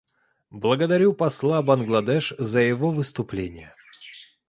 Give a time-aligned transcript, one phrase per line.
[0.51, 3.75] Благодарю посла Бангладеш за его выступление.